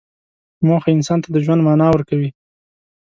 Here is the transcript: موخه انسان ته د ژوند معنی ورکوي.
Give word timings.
موخه 0.67 0.89
انسان 0.97 1.19
ته 1.23 1.29
د 1.31 1.37
ژوند 1.45 1.61
معنی 1.65 1.87
ورکوي. 1.91 2.29